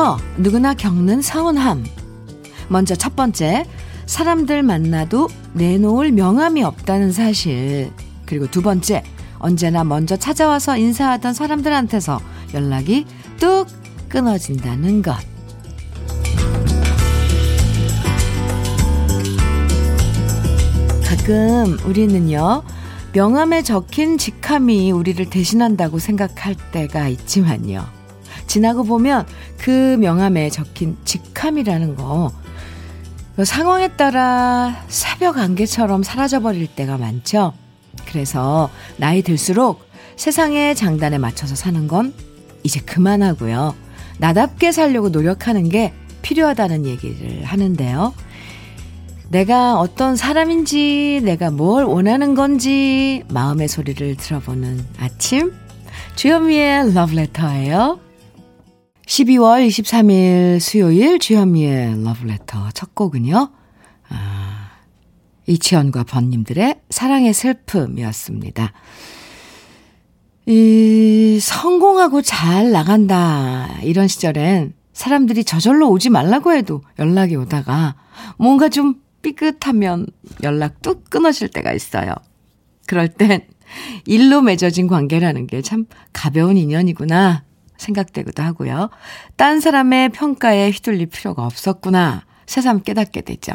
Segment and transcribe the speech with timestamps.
[0.00, 1.84] 연애하면서 누구나 겪는 서운함.
[2.68, 3.66] 먼저 첫 번째,
[4.06, 7.92] 사람들 만나도 내놓을 명함이 없다는 사실.
[8.24, 9.04] 그리고 두 번째,
[9.38, 12.20] 언제나 먼저 찾아와서 인사하던 사람들한테서
[12.54, 13.04] 연락이
[13.38, 13.66] 뚝
[14.08, 15.16] 끊어진다는 것.
[21.04, 22.62] 가끔 우리는요,
[23.12, 27.99] 명함에 적힌 직함이 우리를 대신한다고 생각할 때가 있지만요.
[28.50, 29.26] 지나고 보면
[29.58, 32.32] 그 명함에 적힌 직함이라는 거,
[33.36, 37.52] 그 상황에 따라 새벽 안개처럼 사라져버릴 때가 많죠.
[38.06, 42.12] 그래서 나이 들수록 세상의 장단에 맞춰서 사는 건
[42.64, 43.76] 이제 그만하고요.
[44.18, 48.12] 나답게 살려고 노력하는 게 필요하다는 얘기를 하는데요.
[49.28, 55.52] 내가 어떤 사람인지, 내가 뭘 원하는 건지, 마음의 소리를 들어보는 아침.
[56.16, 58.09] 주현미의 러브레터예요.
[59.10, 63.50] 12월 23일 수요일 주현미의 러브레터 첫 곡은요.
[64.08, 64.70] 아,
[65.48, 68.72] 이치현과 번님들의 사랑의 슬픔이었습니다.
[70.46, 73.80] 이, 성공하고 잘 나간다.
[73.82, 77.96] 이런 시절엔 사람들이 저절로 오지 말라고 해도 연락이 오다가
[78.38, 80.06] 뭔가 좀 삐끗하면
[80.44, 82.14] 연락 뚝 끊어질 때가 있어요.
[82.86, 83.40] 그럴 땐
[84.06, 87.42] 일로 맺어진 관계라는 게 참 가벼운 인연이구나
[87.80, 88.90] 생각되기도 하고요.
[89.36, 93.52] 딴 사람의 평가에 휘둘릴 필요가 없었구나 새삼 깨닫게 되죠.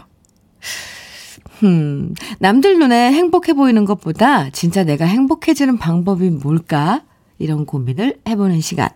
[1.64, 7.04] 음, 남들 눈에 행복해 보이는 것보다 진짜 내가 행복해지는 방법이 뭘까?
[7.38, 8.90] 이런 고민을 해보는 시간.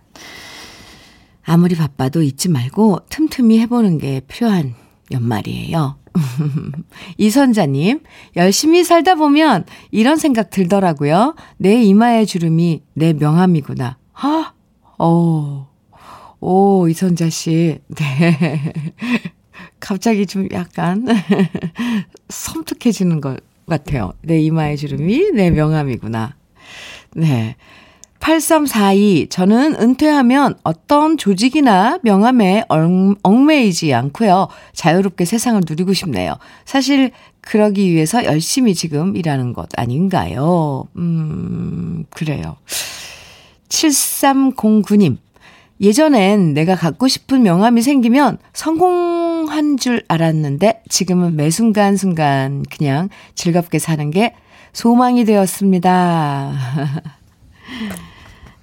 [1.44, 4.76] 아무리 바빠도 잊지 말고 틈틈이 해보는 게 필요한
[5.12, 5.98] 연말이에요.
[7.18, 8.02] 이선자님,
[8.36, 11.36] 열심히 살다 보면 이런 생각 들더라고요.
[11.58, 13.98] 내 이마의 주름이 내 명함이구나.
[14.14, 14.54] 아,
[15.00, 15.66] 오,
[16.42, 17.80] 오, 이선자 씨.
[17.88, 18.74] 네.
[19.80, 21.08] 갑자기 좀 약간
[22.30, 24.14] 섬뜩해지는 것 같아요.
[24.22, 26.36] 내 이마의 주름이 내 명함이구나.
[27.16, 27.56] 네.
[28.20, 29.28] 8342.
[29.30, 32.66] 저는 은퇴하면 어떤 조직이나 명함에
[33.24, 34.50] 얽매이지 않고요.
[34.74, 36.36] 자유롭게 세상을 누리고 싶네요.
[36.66, 40.88] 사실 그러기 위해서 열심히 지금 일하는 것 아닌가요?
[40.98, 42.58] 음, 그래요.
[43.70, 45.18] 7309님.
[45.82, 54.12] 예전엔 내가 갖고 싶은 명함이 생기면 성공한 줄 알았는데 지금은 매 순간순간 그냥 즐겁게 사는
[54.12, 54.36] 게
[54.74, 56.54] 소망이 되었습니다.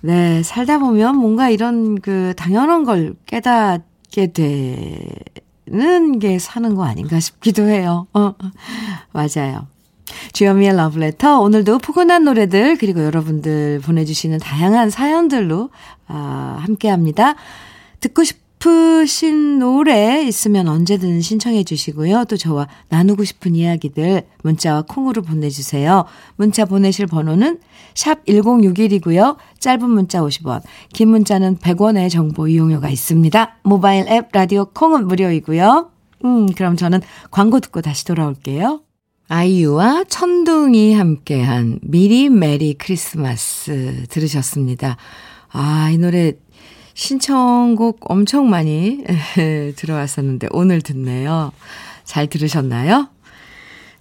[0.03, 7.67] 네, 살다 보면 뭔가 이런 그 당연한 걸 깨닫게 되는 게 사는 거 아닌가 싶기도
[7.67, 8.06] 해요.
[8.12, 8.34] 어,
[9.12, 9.67] 맞아요.
[10.33, 15.71] 주현미의 러브레터 오늘도 포근한 노래들 그리고 여러분들 보내주시는 다양한 사연들로
[16.09, 17.34] 아, 함께 합니다.
[18.00, 22.25] 듣고 싶으신 노래 있으면 언제든 신청해 주시고요.
[22.27, 26.05] 또 저와 나누고 싶은 이야기들 문자와 콩으로 보내주세요.
[26.37, 27.59] 문자 보내실 번호는
[27.94, 29.37] 샵 1061이고요.
[29.59, 30.62] 짧은 문자 50원,
[30.93, 33.56] 긴 문자는 100원의 정보 이용료가 있습니다.
[33.62, 35.91] 모바일 앱 라디오 콩은 무료이고요.
[36.25, 37.00] 음, 그럼 저는
[37.31, 38.85] 광고 듣고 다시 돌아올게요.
[39.28, 44.97] 아이유와 천둥이 함께한 미리 메리 크리스마스 들으셨습니다.
[45.50, 46.34] 아, 이 노래
[46.94, 49.03] 신청곡 엄청 많이
[49.76, 51.53] 들어왔었는데 오늘 듣네요.
[52.04, 53.09] 잘 들으셨나요?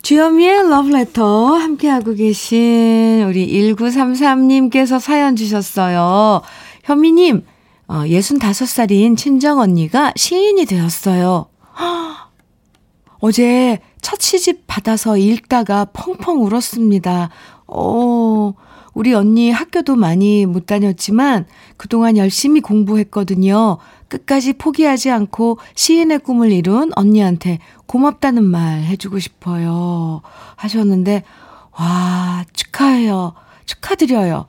[0.03, 6.44] 주현미의 러브레터 함께하고 계신 우리 1933님께서 사연 주셨어요.
[6.84, 7.44] 현미님,
[7.88, 11.47] 어, 65살인 친정 언니가 시인이 되었어요.
[13.19, 17.32] 어제 첫 시집 받아서 읽다가 펑펑 울었습니다.
[17.66, 18.54] 어,
[18.94, 23.80] 우리 언니 학교도 많이 못 다녔지만 그동안 열심히 공부했거든요.
[24.07, 27.57] 끝까지 포기하지 않고 시인의 꿈을 이룬 언니한테
[27.88, 30.22] 고맙다는 말 해주고 싶어요.
[30.56, 31.24] 하셨는데,
[31.72, 33.34] 와, 축하해요.
[33.66, 34.46] 축하드려요.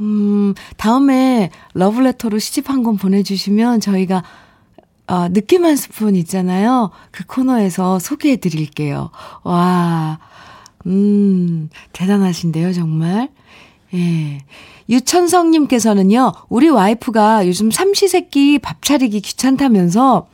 [0.00, 4.22] 음, 다음에 러브레터로 시집 한 권 보내주시면 저희가
[5.10, 6.92] 어, 느낌 한 스푼 있잖아요.
[7.10, 9.10] 그 코너에서 소개해 드릴게요.
[9.42, 10.20] 와,
[10.86, 13.28] 음, 대단하신데요, 정말.
[13.92, 14.38] 예.
[14.88, 20.28] 유천성님께서는요, 우리 와이프가 요즘 삼시세끼 밥 차리기 귀찮다면서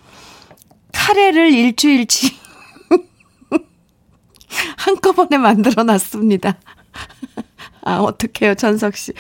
[0.93, 2.37] 카레를 일주일치
[4.77, 6.59] 한꺼번에 만들어 놨습니다.
[7.81, 9.15] 아, 어떡해요, 천석 씨.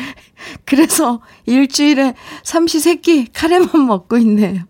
[0.66, 2.12] 그래서 일주일에
[2.44, 4.64] 삼시세끼 카레만 먹고 있네요.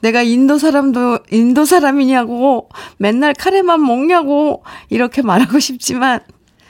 [0.00, 6.20] 내가 인도 사람도 인도 사람이냐고 맨날 카레만 먹냐고 이렇게 말하고 싶지만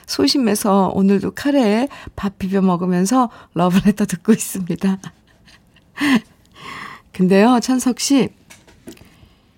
[0.05, 4.99] 소심해서 오늘도 카레에 밥 비벼 먹으면서 러브레터 듣고 있습니다.
[7.13, 8.29] 근데요, 천석 씨.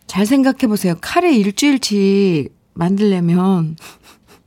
[0.07, 0.95] 잘 생각해 보세요.
[1.00, 3.77] 카레 일주일치 만들려면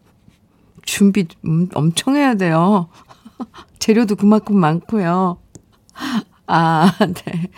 [0.85, 2.91] 준비 음, 엄청 해야 돼요.
[3.79, 5.39] 재료도 그만큼 많고요.
[6.47, 7.51] 아, 네.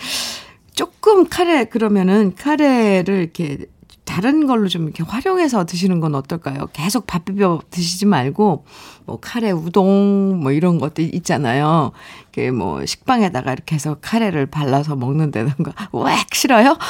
[0.77, 3.59] 조금 카레, 그러면은 카레를 이렇게
[4.05, 6.69] 다른 걸로 좀 이렇게 활용해서 드시는 건 어떨까요?
[6.73, 8.65] 계속 밥 비벼 드시지 말고,
[9.05, 11.91] 뭐, 카레 우동, 뭐, 이런 것도 있잖아요.
[12.33, 15.73] 그, 뭐, 식빵에다가 이렇게 해서 카레를 발라서 먹는다던가.
[15.93, 16.79] 왜 싫어요?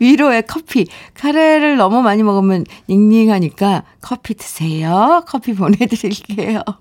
[0.00, 0.86] 위로의 커피.
[1.14, 5.22] 카레를 너무 많이 먹으면 닝닝하니까 커피 드세요.
[5.28, 6.62] 커피 보내드릴게요.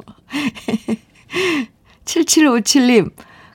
[2.05, 3.11] 7757님.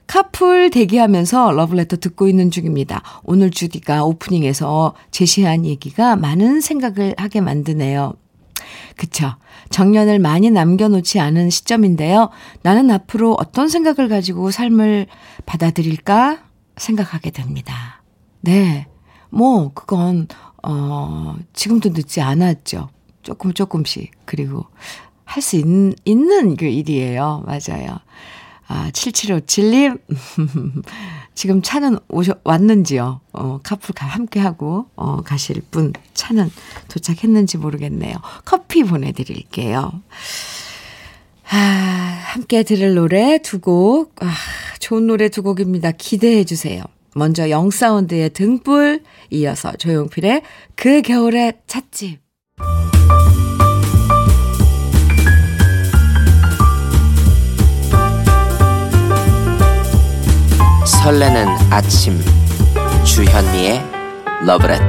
[0.09, 3.03] 카풀 대기하면서 러블레터 듣고 있는 중입니다.
[3.23, 8.15] 오늘 주디가 오프닝에서 제시한 얘기가 많은 생각을 하게 만드네요.
[8.97, 9.35] 그쵸.
[9.69, 12.31] 정년을 많이 남겨놓지 않은 시점인데요.
[12.63, 15.05] 나는 앞으로 어떤 생각을 가지고 삶을
[15.45, 16.39] 받아들일까
[16.75, 18.01] 생각하게 됩니다.
[18.41, 18.87] 네.
[19.29, 20.27] 뭐, 그건,
[20.63, 22.89] 어, 지금도 늦지 않았죠.
[23.21, 24.09] 조금 조금씩.
[24.25, 24.65] 그리고
[25.23, 25.55] 할 수
[26.03, 27.43] 있는 그 일이에요.
[27.45, 27.99] 맞아요.
[28.69, 29.99] 아, 7757님.
[31.33, 33.19] 지금 차는 오셔, 왔는지요?
[33.33, 36.51] 어, 카풀 함께하고, 어, 가실 분 차는
[36.87, 38.15] 도착했는지 모르겠네요.
[38.45, 40.01] 커피 보내드릴게요.
[41.49, 44.15] 아, 함께 들을 노래 두 곡.
[44.23, 44.31] 아,
[44.79, 45.91] 좋은 노래 두 곡입니다.
[45.91, 46.83] 기대해 주세요.
[47.15, 49.01] 먼저 영사운드의 등불,
[49.31, 50.43] 이어서 조용필의
[50.75, 52.28] 그 겨울의 찻집.
[61.03, 62.19] 설레는 아침.
[63.05, 63.81] 주현미의
[64.45, 64.85] 러브레터.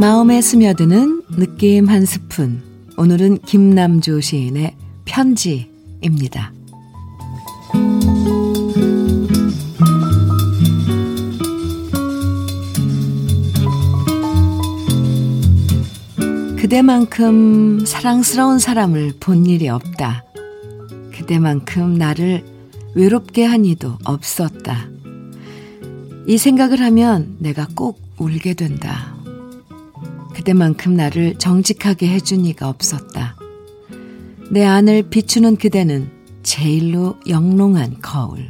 [0.00, 2.62] 마음에 스며드는 느낌 한 스푼.
[2.96, 6.52] 오늘은 김남조 시인의 편지입니다.
[16.72, 20.24] 그대만큼 사랑스러운 사람을 본 일이 없다.
[21.12, 22.42] 그대만큼 나를
[22.94, 24.88] 외롭게 한 이도 없었다.
[26.26, 29.14] 이 생각을 하면 내가 꼭 울게 된다.
[30.32, 33.36] 그대만큼 나를 정직하게 해준 이가 없었다.
[34.50, 36.10] 내 안을 비추는 그대는
[36.42, 38.48] 제일로 영롱한 거울.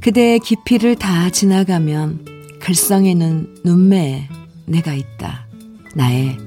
[0.00, 4.28] 그대의 깊이를 다 지나가면 글썽이는 눈매에
[4.66, 5.47] 내가 있다.
[5.94, 6.38] 나의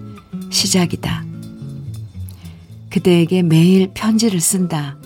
[0.49, 1.25] 시작이다.
[2.89, 4.97] 그대에게 매일 편지를 쓴다.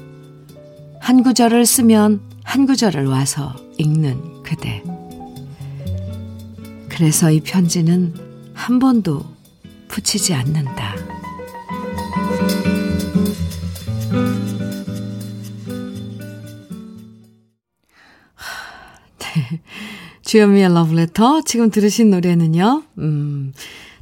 [1.00, 4.84] 한 구절을 쓰면 한 구절을 와서 읽는 그대.
[6.90, 8.14] 그래서 이 편지는
[8.54, 9.24] 한 번도
[9.88, 10.96] 붙이지 않는다.
[19.20, 19.62] 네.
[20.24, 21.42] 주현미의 러브레터.
[21.42, 23.54] 지금 들으신 노래는요, 음,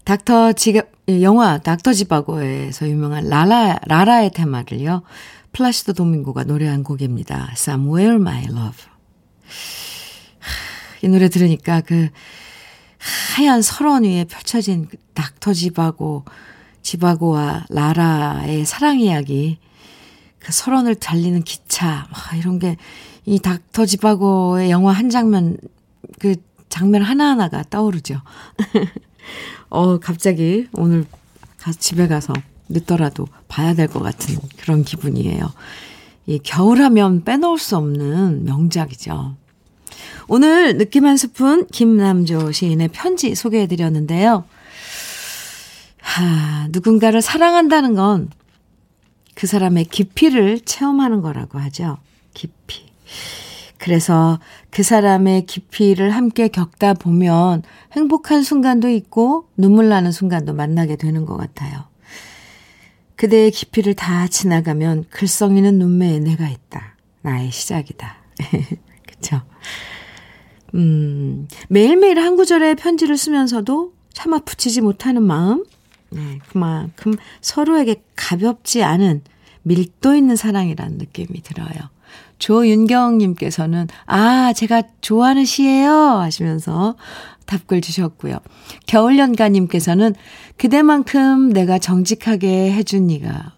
[0.04, 5.04] 닥터 지갑, 예, 영화 닥터 지바고에서 유명한 라라, 라라의 테마를요,
[5.54, 7.50] 플라시도 도밍고가 노래한 곡입니다.
[7.54, 8.86] Somewhere My Love.
[11.04, 12.10] 이 노래 들으니까 그
[13.36, 16.26] 하얀 설원 위에 펼쳐진 그 닥터 지바고,
[16.82, 19.60] 지바고와 라라의 사랑 이야기,
[20.40, 22.78] 그 설원을 달리는 기차, 와, 이런 게
[23.26, 25.58] 이 닥터 지바고의 영화 한 장면,
[26.20, 26.36] 그
[26.70, 28.22] 장면 하나하나가 떠오르죠.
[29.70, 31.06] 어, 갑자기 오늘
[31.58, 32.34] 가, 집에 가서
[32.70, 35.52] 늦더라도 봐야 될 것 같은 그런 기분이에요.
[36.26, 39.36] 이 겨울하면 빼놓을 수 없는 명작이죠.
[40.28, 44.46] 오늘 느낌 한 스푼 김남조 시인의 편지 소개해 드렸는데요.
[46.00, 48.30] 하, 누군가를 사랑한다는 건
[49.36, 51.98] 그 사람의 깊이를 체험하는 거라고 하죠.
[52.34, 52.86] 깊이.
[53.84, 61.26] 그래서 그 사람의 깊이를 함께 겪다 보면 행복한 순간도 있고 눈물 나는 순간도 만나게 되는
[61.26, 61.84] 것 같아요.
[63.18, 66.96] 그대의 깊이를 다 지나가면 글썽이는 눈매에 내가 있다.
[67.24, 68.16] 나의 시작이다.
[69.06, 69.42] 그쵸?
[70.76, 75.66] 음, 매일매일 한 구절의 편지를 쓰면서도 차마 붙이지 못하는 마음?
[76.10, 79.24] 네, 그만큼 서로에게 가볍지 않은
[79.64, 81.92] 밀도 있는 사랑이라는 느낌이 들어요.
[82.40, 86.96] 조윤경님께서는, 아, 제가 좋아하는 시예요 하시면서
[87.46, 88.38] 답글 주셨고요.
[88.88, 90.16] 겨울연가님께서는,
[90.58, 93.54] 그대만큼 내가 정직하게 해준 니가,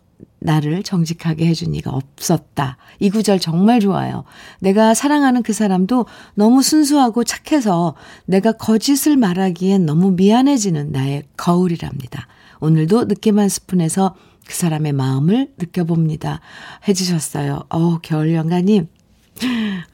[0.45, 2.77] 나를 정직하게 해준 이가 없었다.
[2.99, 4.23] 이 구절 정말 좋아요.
[4.59, 6.05] 내가 사랑하는 그 사람도
[6.35, 12.27] 너무 순수하고 착해서 내가 거짓을 말하기엔 너무 미안해지는 나의 거울이랍니다.
[12.61, 14.15] 오늘도 한 스푼에서
[14.47, 16.39] 그 사람의 마음을 느껴봅니다.
[16.87, 17.63] 해주셨어요.
[17.69, 18.87] 어, 겨울연가님.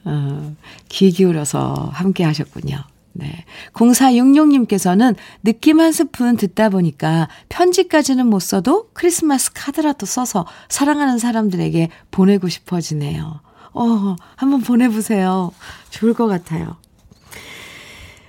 [0.04, 0.56] 어,
[0.88, 2.78] 귀 기울여서 함께 하셨군요.
[3.14, 3.44] 네.
[3.74, 12.48] 0466님께서는 느낌 한 스푼 듣다 보니까 편지까지는 못 써도 크리스마스 카드라도 써서 사랑하는 사람들에게 보내고
[12.48, 13.40] 싶어지네요.
[13.74, 15.52] 어, 한번 보내보세요.
[15.90, 16.76] 좋을 것 같아요.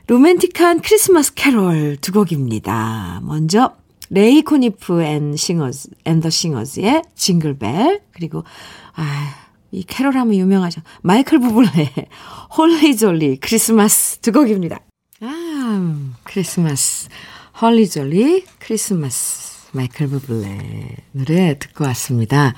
[0.07, 3.21] 로맨틱한 크리스마스 캐롤 두 곡입니다.
[3.23, 3.75] 먼저,
[4.09, 8.43] 레이 코니프 and Singers, and the Singers의 Jingle Bell, 그리고,
[8.95, 9.35] 아,
[9.71, 10.81] 이 캐롤 하면 유명하죠.
[11.01, 12.07] 마이클 부블레
[12.55, 14.79] Holly Jolly Christmas 두 곡입니다.
[15.21, 17.09] 아, 크리스마스.
[17.59, 19.67] Holly Jolly Christmas.
[19.71, 22.53] 마이클 부블레 노래 듣고 왔습니다.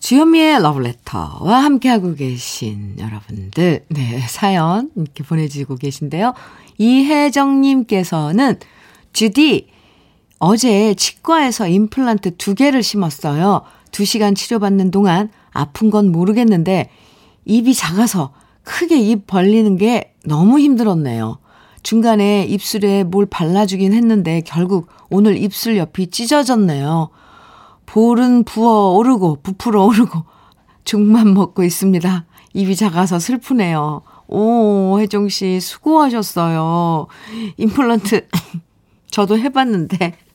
[0.00, 6.34] 주현미의 러브레터와 함께하고 계신 여러분들, 네, 사연 이렇게 보내주고 계신데요.
[6.78, 8.58] 이혜정님께서는,
[9.12, 9.68] 주디,
[10.38, 13.62] 어제 치과에서 임플란트 두 개를 심었어요.
[13.90, 16.90] 두 시간 치료받는 동안 아픈 건 모르겠는데
[17.46, 21.38] 입이 작아서 크게 입 벌리는 게 너무 힘들었네요.
[21.82, 27.10] 중간에 입술에 뭘 발라주긴 했는데 결국 오늘 입술 옆이 찢어졌네요.
[27.86, 30.24] 볼은 부어 오르고 부풀어 오르고
[30.84, 32.26] 죽만 먹고 있습니다.
[32.54, 34.02] 입이 작아서 슬프네요.
[34.28, 37.06] 오, 혜정 씨 수고하셨어요.
[37.56, 38.28] 임플란트
[39.10, 40.25] 저도 해봤는데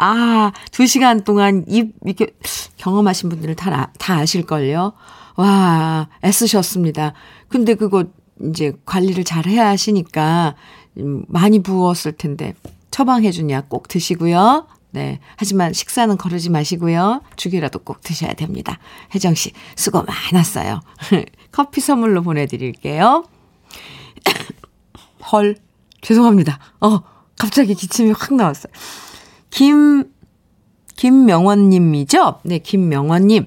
[0.00, 2.28] 아, 두 시간 동안 입, 이렇게
[2.76, 4.92] 경험하신 분들은 다, 다 아실걸요?
[5.36, 7.14] 와, 애쓰셨습니다.
[7.48, 8.04] 근데 그거
[8.44, 10.54] 이제 관리를 잘 해야 하시니까
[10.98, 12.54] 음, 많이 부었을 텐데
[12.92, 14.68] 처방해준 약꼭 드시고요.
[14.90, 15.18] 네.
[15.36, 17.20] 하지만 식사는 거르지 마시고요.
[17.36, 18.78] 죽이라도 꼭 드셔야 됩니다.
[19.14, 20.80] 혜정 씨, 수고 많았어요.
[21.52, 23.24] 커피 선물로 보내드릴게요.
[25.32, 25.56] 헐,
[26.00, 26.58] 죄송합니다.
[26.80, 27.00] 어,
[27.36, 28.72] 갑자기 기침이 확 나왔어요.
[29.50, 30.12] 김,
[30.96, 32.40] 김명원님이죠?
[32.44, 33.46] 네, 김명원님.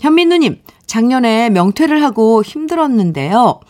[0.00, 3.60] 현민우님, 작년에 명퇴를 하고 힘들었는데요.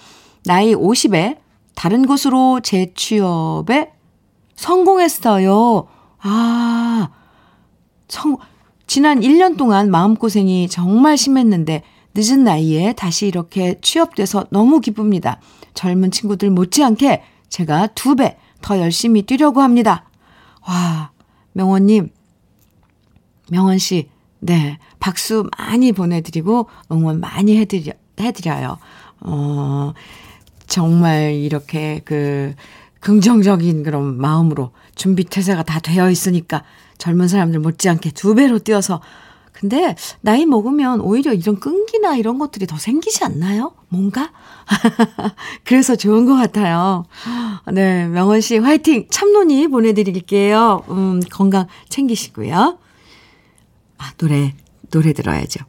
[0.44, 1.38] 나이 50에
[1.74, 3.92] 다른 곳으로 재취업에
[4.54, 5.88] 성공했어요.
[6.22, 7.08] 아,
[8.08, 8.36] 성,
[8.86, 11.82] 지난 1년 동안 마음고생이 정말 심했는데
[12.14, 15.40] 늦은 나이에 다시 이렇게 취업돼서 너무 기쁩니다.
[15.74, 20.04] 젊은 친구들 못지않게 제가 두 배 더 열심히 뛰려고 합니다.
[20.68, 21.10] 와,
[21.52, 22.10] 명원님,
[23.50, 28.78] 명원 씨, 네, 박수 많이 보내드리고 응원 많이 해드려, 해드려요.
[29.20, 29.92] 어,
[30.66, 32.54] 정말 이렇게 그
[33.00, 36.64] 긍정적인 그런 마음으로 준비 태세가 다 되어 있으니까
[36.98, 39.00] 젊은 사람들 못지않게 두 배로 뛰어서
[39.60, 43.74] 근데 나이 먹으면 오히려 이런 끈기나 이런 것들이 더 생기지 않나요?
[43.90, 44.32] 뭔가?
[45.64, 47.04] 그래서 좋은 것 같아요.
[47.70, 49.06] 네, 명원 씨 화이팅!
[49.10, 50.84] 참론이 보내드릴게요.
[50.88, 52.78] 음, 건강 챙기시고요.
[53.98, 54.54] 아, 노래,
[54.90, 55.62] 노래 들어야죠.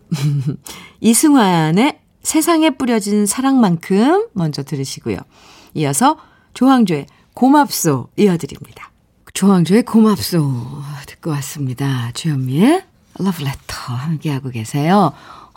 [1.02, 5.18] 이승환의 세상에 뿌려진 사랑만큼 먼저 들으시고요.
[5.74, 6.16] 이어서
[6.54, 8.90] 조항조의 고맙소 이어드립니다.
[9.34, 10.40] 조항조의 고맙소
[11.08, 12.12] 듣고 왔습니다.
[12.14, 15.14] 주현미의 러브레터 함께하고 계세요.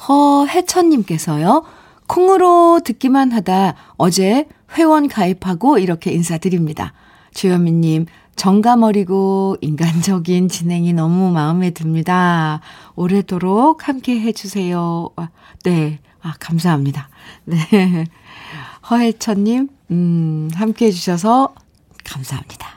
[0.08, 1.64] 허혜천님께서요.
[2.06, 4.46] 콩으로 듣기만 하다 어제
[4.76, 6.92] 회원 가입하고 이렇게 인사드립니다.
[7.32, 8.06] 주현미님,
[8.36, 12.60] 정감 어리고 인간적인 진행이 너무 마음에 듭니다.
[12.96, 15.10] 오래도록 함께 해주세요.
[15.16, 15.28] 아,
[15.64, 17.08] 네, 아, 감사합니다.
[17.46, 18.06] 네.
[18.90, 21.54] 허혜천님, 음, 함께 해주셔서
[22.04, 22.73] 감사합니다.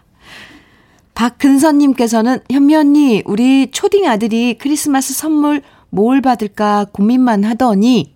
[1.18, 8.14] 박근선님께서는 현미 언니, 우리 초딩 아들이 크리스마스 선물 뭘 받을까 고민만 하더니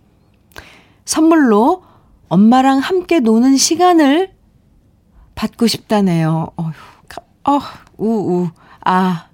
[1.03, 1.81] 선물로
[2.29, 4.33] 엄마랑 함께 노는 시간을
[5.33, 6.49] 받고 싶다네요.
[6.57, 6.71] 어휴,
[7.45, 7.59] 어,
[7.97, 8.49] 우우.
[8.85, 9.29] 아,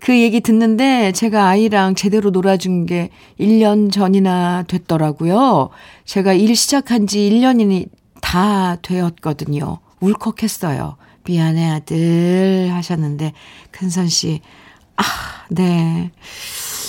[0.00, 5.68] 그 얘기 듣는데 제가 아이랑 제대로 놀아준 게 1년 전이나 됐더라고요.
[6.06, 7.90] 제가 일 시작한 지 1년이
[8.22, 9.80] 다 되었거든요.
[10.00, 10.96] 울컥했어요.
[11.26, 12.70] 미안해, 아들.
[12.72, 13.32] 하셨는데,
[13.70, 14.40] 큰선 씨,
[14.96, 15.02] 아,
[15.50, 16.10] 네.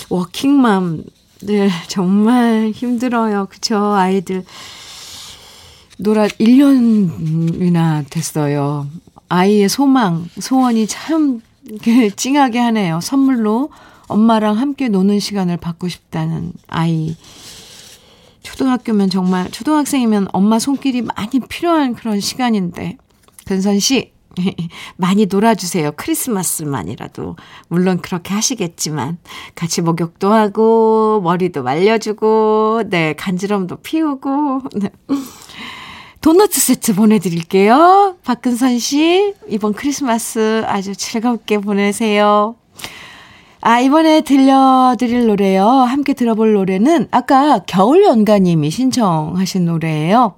[0.09, 1.03] 워킹맘,
[1.43, 3.47] 네, 정말 힘들어요.
[3.49, 4.45] 그쵸, 아이들.
[5.97, 8.87] 놀아, 1년이나 됐어요.
[9.29, 11.41] 아이의 소망, 소원이 참
[12.15, 13.01] 찡하게 하네요.
[13.01, 13.69] 선물로
[14.07, 17.15] 엄마랑 함께 노는 시간을 받고 싶다는 아이.
[18.41, 22.97] 초등학교면 정말, 초등학생이면 엄마 손길이 많이 필요한 그런 시간인데,
[23.45, 24.13] 근선 씨,
[24.97, 25.91] 많이 놀아주세요.
[25.95, 27.35] 크리스마스만이라도.
[27.67, 29.17] 물론 그렇게 하시겠지만,
[29.55, 34.89] 같이 목욕도 하고, 머리도 말려주고, 네, 간지럼도 피우고, 네.
[36.21, 38.17] 도너츠 세트 보내드릴게요.
[38.23, 42.55] 박근선 씨, 이번 크리스마스 아주 즐겁게 보내세요.
[43.61, 45.67] 아, 이번에 들려드릴 노래요.
[45.67, 50.35] 함께 들어볼 노래는 아까 겨울 연가님이 신청하신 노래예요.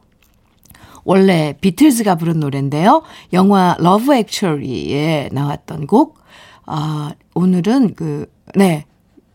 [1.09, 3.01] 원래 비틀즈가 부른 노래인데요.
[3.33, 6.19] 영화 Love Actually에 나왔던 곡.
[6.67, 8.85] 아, 오늘은 그, 네,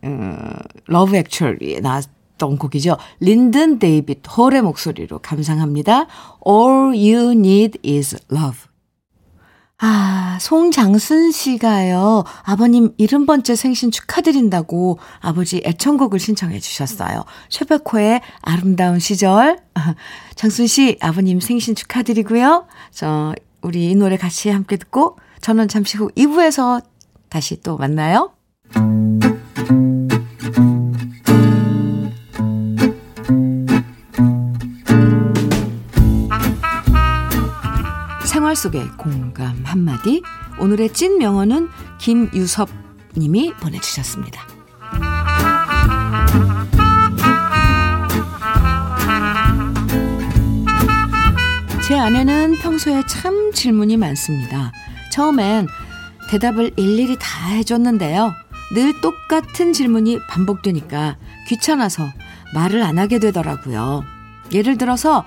[0.05, 0.39] 음,
[0.87, 2.95] Love Actually에 나왔던 곡이죠.
[3.19, 6.07] 린든 데이빗 홀의 목소리로 감상합니다.
[6.47, 8.74] All you need is love.
[9.77, 12.23] 아, 송장순 씨가요.
[12.43, 17.25] 아버님 70번째 생신 축하드린다고 아버지 애청곡을 신청해 주셨어요.
[17.49, 19.59] 최백호의 아름다운 시절.
[20.35, 22.67] 장순 씨, 아버님 생신 축하드리고요.
[22.91, 26.81] 저, 우리 이 노래 같이 함께 듣고 저는 잠시 후 2부에서
[27.29, 28.34] 다시 또 만나요.
[38.55, 40.23] 생활 속의 공감 한마디.
[40.59, 41.69] 오늘의 찐 명언은
[41.99, 42.69] 김유섭
[43.17, 44.41] 님이 보내주셨습니다.
[51.85, 54.71] 제 아내는 평소에 참 질문이 많습니다.
[55.11, 55.67] 처음엔
[56.29, 58.33] 대답을 일일이 다 해줬는데요.
[58.73, 62.07] 늘 똑같은 질문이 반복되니까 귀찮아서
[62.53, 64.03] 말을 안 하게 되더라고요.
[64.51, 65.25] 예를 들어서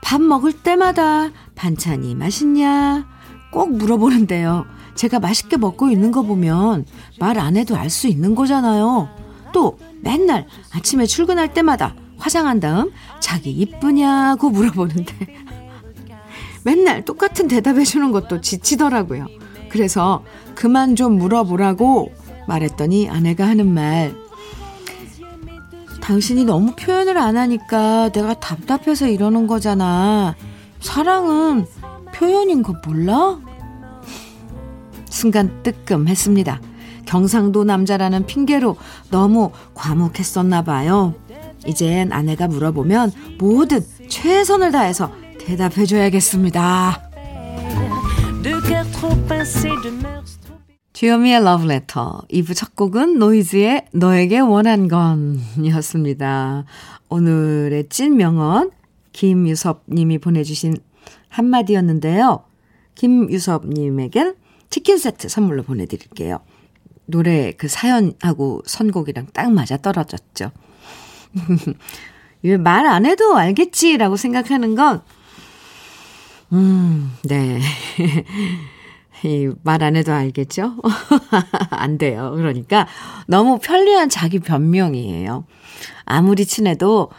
[0.00, 3.06] 밥 먹을 때마다 반찬이 맛있냐?
[3.52, 4.64] 꼭 물어보는데요.
[4.94, 6.86] 제가 맛있게 먹고 있는 거 보면
[7.18, 9.10] 말 안 해도 알 수 있는 거잖아요.
[9.52, 12.90] 또 맨날 아침에 출근할 때마다 화장한 다음
[13.20, 15.14] 자기 이쁘냐고 물어보는데
[16.64, 19.26] 맨날 똑같은 대답해 주는 것도 지치더라고요.
[19.68, 22.10] 그래서 그만 좀 물어보라고
[22.48, 24.14] 말했더니 아내가 하는 말
[26.00, 30.34] 당신이 너무 표현을 안 하니까 내가 답답해서 이러는 거잖아.
[30.80, 31.66] 사랑은
[32.14, 33.38] 표현인 거 몰라?
[35.08, 36.60] 순간 뜨끔했습니다.
[37.06, 38.76] 경상도 남자라는 핑계로
[39.10, 41.14] 너무 과묵했었나 봐요.
[41.66, 47.10] 이젠 아내가 물어보면 뭐든 최선을 다해서 대답해줘야겠습니다.
[50.92, 56.64] 주요미의 러브레터 2부 첫 곡은 노이즈의 너에게 원한 건 이었습니다.
[57.08, 58.70] 오늘의 찐 명언
[59.12, 60.76] 김유섭 님이 보내주신
[61.28, 62.44] 한마디였는데요.
[62.94, 64.36] 김유섭 님에겐
[64.68, 66.40] 치킨 세트 선물로 보내드릴게요.
[67.06, 70.52] 노래 그 사연하고 선곡이랑 딱 맞아 떨어졌죠.
[72.58, 75.02] 말 안 해도 알겠지라고 생각하는 건,
[76.52, 77.60] 음, 네.
[79.62, 80.76] 말안 해도 알겠죠?
[81.70, 82.32] 안 돼요.
[82.34, 82.86] 그러니까
[83.26, 85.44] 너무 편리한 자기 변명이에요.
[86.06, 87.10] 아무리 친해도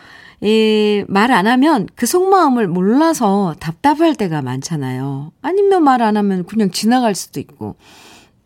[0.41, 5.31] 이말 안 하면 그 속마음을 몰라서 답답할 때가 많잖아요.
[5.41, 7.75] 아니면 말 안 하면 그냥 지나갈 수도 있고.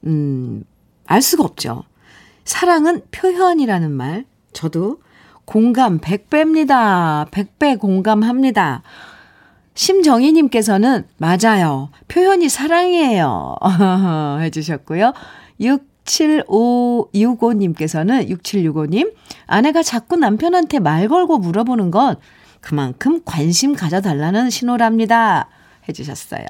[0.06, 0.64] 음,
[1.08, 1.84] 알 수가 없죠.
[2.44, 5.00] 사랑은 표현이라는 말 저도
[5.46, 7.30] 공감 100배입니다.
[7.32, 8.82] 100배 공감합니다.
[9.74, 11.90] 심정희님께서는 맞아요.
[12.08, 13.56] 표현이 사랑이에요.
[14.42, 15.14] 해주셨고요.
[16.06, 19.14] 67565님께서는 6765님
[19.48, 22.16] 아내가 자꾸 남편한테 말 걸고 물어보는 건
[22.62, 25.50] 그만큼 관심 가져달라는 신호랍니다.
[25.88, 26.46] 해주셨어요.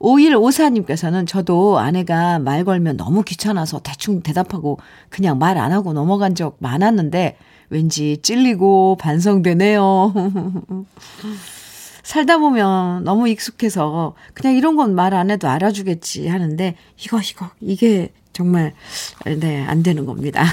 [0.00, 6.56] 5154님께서는 저도 아내가 말 걸면 너무 귀찮아서 대충 대답하고 그냥 말 안 하고 넘어간 적
[6.58, 7.38] 많았는데
[7.70, 10.12] 왠지 찔리고 반성되네요.
[12.02, 18.12] 살다 보면 너무 익숙해서 그냥 이런 건 말 안 해도 알아주겠지 하는데 이거 이거 이게
[18.34, 18.74] 정말
[19.24, 20.44] 네, 안 되는 겁니다.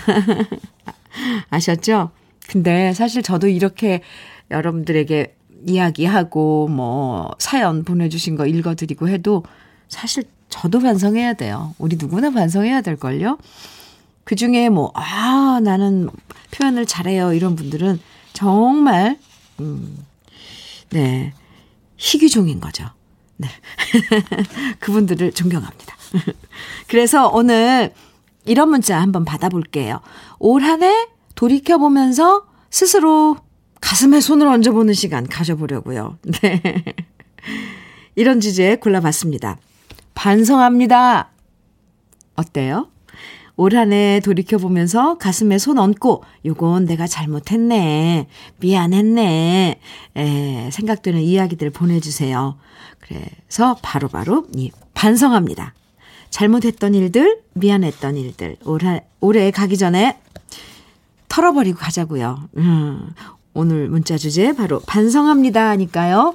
[1.51, 2.11] 아셨죠?
[2.47, 4.01] 근데 사실 저도 이렇게
[4.49, 5.35] 여러분들에게
[5.67, 9.43] 이야기하고 뭐 사연 보내주신 거 읽어드리고 해도
[9.89, 11.75] 사실 저도 반성해야 돼요.
[11.77, 13.37] 우리 누구나 반성해야 될걸요?
[14.23, 16.09] 그 중에 뭐, 아, 나는
[16.51, 17.33] 표현을 잘해요.
[17.33, 17.99] 이런 분들은
[18.33, 19.17] 정말,
[19.59, 20.05] 음,
[20.89, 21.33] 네.
[21.97, 22.85] 희귀종인 거죠.
[23.37, 23.47] 네.
[24.79, 25.95] 그분들을 존경합니다.
[26.87, 27.93] 그래서 오늘
[28.45, 30.01] 이런 문자 한번 받아볼게요.
[30.39, 33.37] 올 한 해 돌이켜보면서 스스로
[33.81, 36.17] 가슴에 손을 얹어보는 시간 가져보려고요.
[36.41, 36.61] 네.
[38.15, 39.57] 이런 주제 골라봤습니다.
[40.13, 41.29] 반성합니다.
[42.35, 42.87] 어때요?
[43.57, 48.27] 올 한 해 돌이켜보면서 가슴에 손 얹고, 요건 내가 잘못했네.
[48.59, 49.79] 미안했네.
[50.15, 52.57] 에, 생각되는 이야기들 보내주세요.
[52.99, 55.73] 그래서 바로바로 바로 이 반성합니다.
[56.31, 60.17] 잘못했던 일들, 미안했던 일들, 올해, 올해 가기 전에
[61.29, 62.49] 털어버리고 가자고요.
[62.57, 63.13] 음,
[63.53, 66.33] 오늘 문자 주제 바로 반성합니다 하니까요.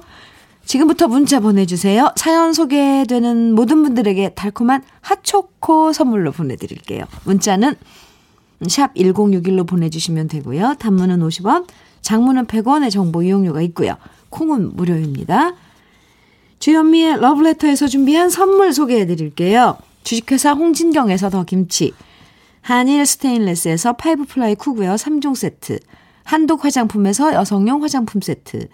[0.65, 2.13] 지금부터 문자 보내주세요.
[2.15, 7.05] 사연 소개되는 모든 분들에게 달콤한 핫초코 선물로 보내드릴게요.
[7.23, 7.75] 문자는
[8.67, 10.75] 샵 1061로 보내주시면 되고요.
[10.79, 11.67] 단문은 50원,
[12.01, 13.95] 장문은 100원의 정보 이용료가 있고요.
[14.29, 15.53] 콩은 무료입니다.
[16.59, 19.77] 주현미의 러브레터에서 준비한 선물 소개해드릴게요.
[20.07, 21.91] 주식회사 홍진경에서 더 김치,
[22.61, 25.81] 한일 스테인레스에서 five ply cookware 3종 세트,
[26.23, 28.69] 한독 화장품에서 여성용 화장품 세트,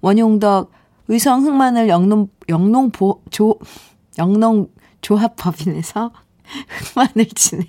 [0.00, 0.72] 원용덕
[1.08, 3.58] 의성 흑마늘 영농, 영농 보, 조,
[4.16, 4.70] 영농
[5.02, 6.10] 조합법인에서
[6.94, 7.68] 흑마늘 진액.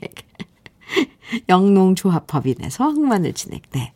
[1.50, 3.64] 영농조합법인에서 흑마늘 진액.
[3.72, 3.94] 네.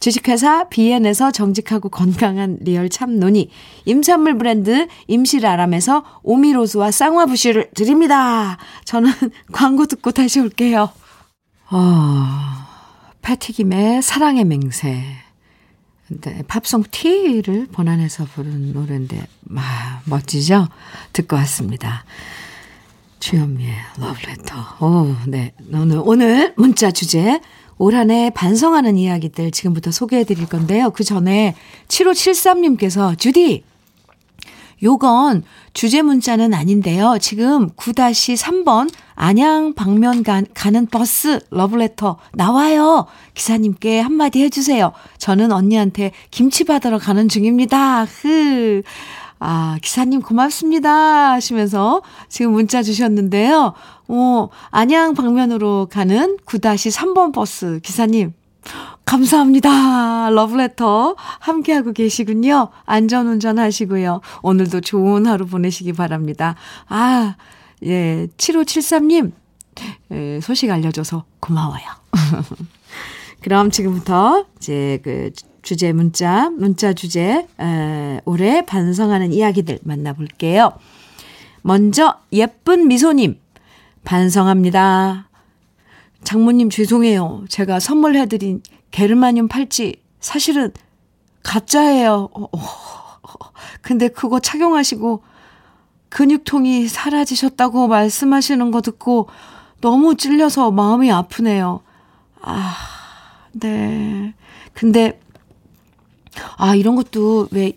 [0.00, 3.50] 주식회사 비엔에서 정직하고 건강한 리얼 참노니
[3.84, 8.58] 임산물 브랜드 임실아람에서 오미로스와 쌍화부시를 드립니다.
[8.84, 9.10] 저는
[9.52, 10.90] 광고 듣고 다시 올게요.
[11.70, 12.34] 어,
[13.22, 15.02] 패티김의 사랑의 맹세.
[16.08, 19.62] 네, 팝송 T를 번안해서 부른 노래인데, 마,
[20.06, 20.68] 멋지죠?
[21.12, 22.04] 듣고 왔습니다.
[23.20, 24.56] 주현미의 러브레터.
[24.80, 25.52] 오, 네.
[25.72, 27.40] 오늘, 오늘 문자 주제,
[27.78, 30.90] 올 한 해 반성하는 이야기들 지금부터 소개해 드릴 건데요.
[30.90, 31.54] 그 전에
[31.88, 33.64] 7573님께서, 주디,
[34.82, 37.18] 요건 주제 문자는 아닌데요.
[37.20, 43.06] 지금 9-3번 안양 방면 가, 가는 버스 러브레터 나와요.
[43.34, 44.92] 기사님께 한마디 해주세요.
[45.18, 48.04] 저는 언니한테 김치 받으러 가는 중입니다.
[48.04, 48.82] 흐.
[49.40, 51.32] 아, 기사님 고맙습니다.
[51.32, 53.74] 하시면서 지금 문자 주셨는데요.
[54.08, 58.32] 어, 안양 방면으로 가는 9-3번 버스 기사님
[59.04, 60.28] 감사합니다.
[60.30, 62.68] 러브레터 함께하고 계시군요.
[62.84, 64.20] 안전운전 하시고요.
[64.42, 66.56] 오늘도 좋은 하루 보내시기 바랍니다.
[66.88, 67.36] 아,
[67.84, 69.32] 예, 7573님,
[70.12, 71.84] 예, 소식 알려줘서 고마워요.
[73.40, 75.30] 그럼 지금부터 이제 그
[75.62, 80.72] 주제 문자, 문자 주제, 에, 올해 반성하는 이야기들 만나볼게요.
[81.62, 83.38] 먼저, 예쁜 미소님,
[84.04, 85.28] 반성합니다.
[86.24, 87.44] 장모님 죄송해요.
[87.48, 90.72] 제가 선물해드린 게르마늄 팔찌 사실은
[91.42, 92.28] 가짜예요.
[92.32, 92.58] 어, 어,
[93.82, 95.22] 근데 그거 착용하시고
[96.08, 99.28] 근육통이 사라지셨다고 말씀하시는 거 듣고
[99.80, 101.80] 너무 찔려서 마음이 아프네요.
[102.40, 102.74] 아,
[103.52, 104.34] 네.
[104.72, 105.20] 근데,
[106.56, 107.72] 아, 이런 것도 왜,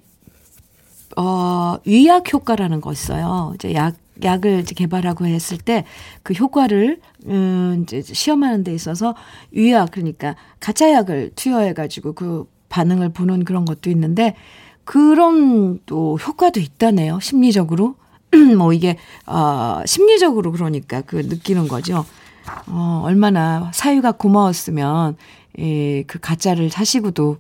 [1.17, 3.51] 어, 위약 효과라는 거 있어요.
[3.55, 5.85] 이제 약, 약을 이제 개발하고 했을 때
[6.23, 9.15] 그 효과를 음 이제 시험하는 데 있어서
[9.51, 14.35] 위약 그러니까 가짜 약을 투여해 가지고 그 반응을 보는 그런 것도 있는데
[14.83, 17.19] 그런 또 효과도 있다네요.
[17.21, 17.95] 심리적으로.
[18.57, 22.05] 뭐 이게 어 심리적으로 그러니까 그 느끼는 거죠.
[22.67, 25.17] 어 얼마나 사유가 고마웠으면
[25.57, 27.37] 이그 가짜를 사시고도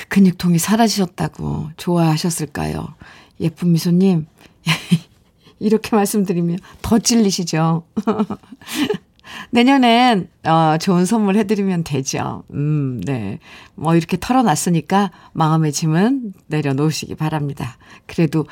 [0.00, 2.94] 그 근육통이 사라지셨다고 좋아하셨을까요?
[3.38, 4.26] 예쁜 미소님,
[5.60, 7.84] 이렇게 말씀드리면 더 찔리시죠?
[9.50, 12.44] 내년엔, 어, 좋은 선물 해드리면 되죠.
[12.54, 13.40] 음, 네.
[13.74, 17.76] 뭐, 이렇게 털어놨으니까 마음의 짐은 내려놓으시기 바랍니다.
[18.06, 18.46] 그래도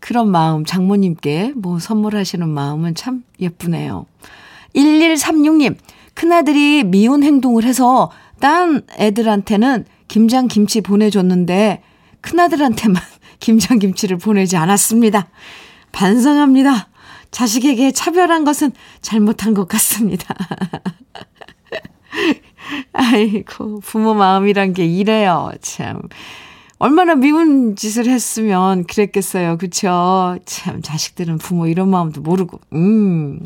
[0.00, 4.06] 그런 마음, 장모님께 뭐 선물하시는 마음은 참 예쁘네요.
[4.74, 5.76] 1136님,
[6.14, 11.82] 큰아들이 미운 행동을 해서 딴 애들한테는 김장 김치 보내줬는데
[12.20, 13.00] 큰아들한테만
[13.38, 15.28] 김장 김치를 보내지 않았습니다.
[15.92, 16.88] 반성합니다.
[17.30, 20.34] 자식에게 차별한 것은 잘못한 것 같습니다.
[22.92, 25.52] 아이고, 부모 마음이란 게 이래요.
[25.60, 26.00] 참.
[26.78, 29.58] 얼마나 미운 짓을 했으면 그랬겠어요.
[29.58, 30.38] 그쵸?
[30.44, 32.60] 참, 자식들은 부모 이런 마음도 모르고.
[32.72, 33.40] 음.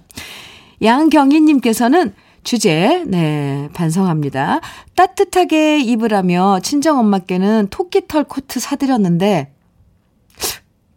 [0.83, 4.61] 양경희님께서는 주제, 네, 반성합니다.
[4.95, 9.53] 따뜻하게 입으라며 친정엄마께는 토끼털 코트 사드렸는데,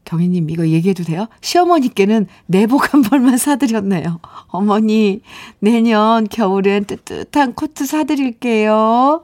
[0.05, 1.27] 경희님, 이거 얘기해도 돼요?
[1.41, 4.19] 시어머니께는 내복 한 벌만 사드렸네요.
[4.47, 5.21] 어머니,
[5.59, 9.23] 내년 겨울엔 뜨뜻한 코트 사드릴게요.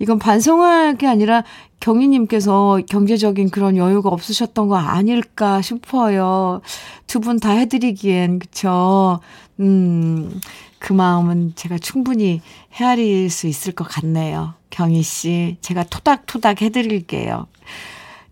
[0.00, 1.44] 이건 반성할 게 아니라
[1.80, 6.60] 경희님께서 경제적인 그런 여유가 없으셨던 거 아닐까 싶어요.
[7.06, 9.20] 두 분 다 해드리기엔, 그쵸?
[9.60, 10.40] 음,
[10.78, 12.40] 그 마음은 제가 충분히
[12.72, 14.54] 헤아릴 수 있을 것 같네요.
[14.70, 17.46] 경희 씨, 제가 토닥토닥 해드릴게요.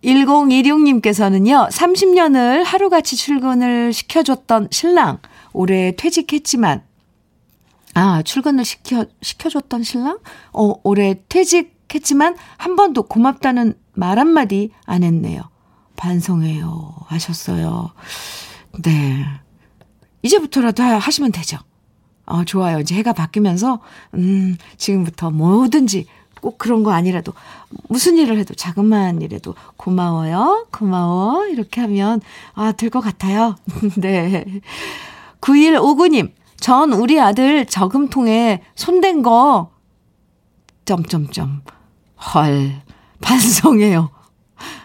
[0.05, 5.19] 1026님께서는요, 30년을 하루같이 출근을 시켜줬던 신랑,
[5.53, 6.83] 올해 퇴직했지만,
[7.95, 10.19] 아, 출근을 시켜, 시켜줬던 신랑?
[10.53, 15.43] 어, 올해 퇴직했지만 한 번도 고맙다는 말 한마디 안 했네요.
[15.97, 16.95] 반성해요.
[17.07, 17.91] 하셨어요.
[18.85, 19.25] 네.
[20.23, 21.59] 이제부터라도 하시면 되죠.
[22.27, 22.81] 어, 좋아요.
[22.81, 23.81] 이제 해가 바뀌면서,
[24.15, 26.07] 음, 지금부터 뭐든지
[26.41, 27.33] 꼭 그런 거 아니라도
[27.89, 30.67] 무슨 일을 해도 작은만 일해도 고마워요.
[30.71, 31.47] 고마워.
[31.47, 32.21] 이렇게 하면,
[32.55, 33.57] 아, 될 것 같아요.
[33.97, 34.45] 네.
[35.41, 39.71] 9159님, 전 우리 아들 저금통에 손댄 거,
[40.85, 41.63] 점점점.
[42.35, 42.83] 헐,
[43.21, 44.11] 반성해요.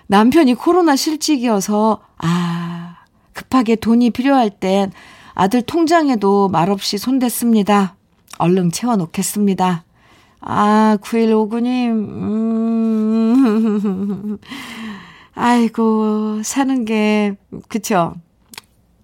[0.07, 2.97] 남편이 코로나 실직이어서, 아,
[3.33, 4.91] 급하게 돈이 필요할 땐
[5.41, 7.95] 아들 통장에도 말없이 손댔습니다.
[8.37, 9.83] 얼른 채워놓겠습니다.
[10.39, 14.37] 아, 9159님, 음,
[15.33, 17.35] 아이고, 사는 게,
[17.69, 18.13] 그쵸.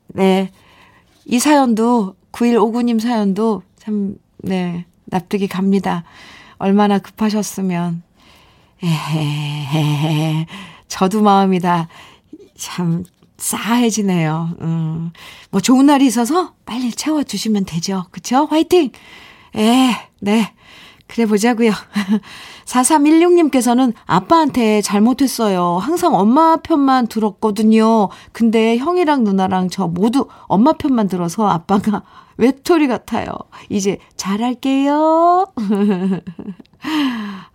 [0.09, 0.51] 네.
[1.25, 6.03] 이 사연도, 9159님 사연도 참, 네, 납득이 갑니다.
[6.59, 8.03] 얼마나 급하셨으면.
[8.83, 10.45] 에헤헤헤.
[10.87, 11.87] 저도 마음이다.
[12.55, 13.05] 참,
[13.37, 14.49] 싸해지네요.
[14.61, 15.11] 음,
[15.51, 18.05] 뭐 좋은 날이 있어서 빨리 채워주시면 되죠.
[18.11, 18.47] 그쵸?
[18.49, 18.91] 화이팅!
[19.55, 20.53] 에, 네.
[21.07, 21.71] 그래 보자고요.
[22.65, 25.77] 4316님께서는 아빠한테 잘못했어요.
[25.77, 28.09] 항상 엄마 편만 들었거든요.
[28.33, 32.03] 근데 형이랑 누나랑 저 모두 엄마 편만 들어서 아빠가
[32.37, 33.27] 외톨이 같아요.
[33.69, 35.47] 이제 잘할게요.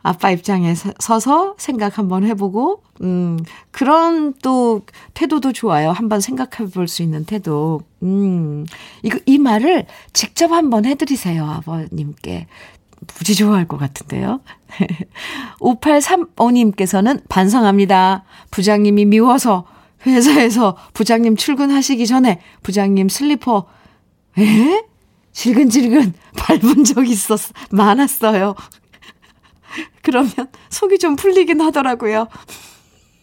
[0.02, 3.38] 아빠 입장에 서서 생각 한번 해보고, 음,
[3.70, 4.82] 그런 또
[5.14, 5.92] 태도도 좋아요.
[5.92, 7.82] 한번 생각해 볼 수 있는 태도.
[8.02, 8.66] 음,
[9.02, 11.44] 이거, 이 말을 직접 한번 해드리세요.
[11.44, 12.46] 아버님께.
[13.18, 14.40] 무지 좋아할 것 같은데요.
[15.60, 18.24] 5835님께서는 반성합니다.
[18.50, 19.64] 부장님이 미워서
[20.06, 23.66] 회사에서 부장님 출근하시기 전에 부장님 슬리퍼,
[24.38, 24.84] 에?
[25.32, 27.40] 질근질근 밟은 적 있었,
[27.70, 28.54] 많았어요.
[30.02, 30.30] 그러면
[30.70, 32.28] 속이 좀 풀리긴 하더라고요.